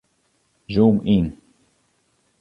[0.73, 1.27] Zoom yn.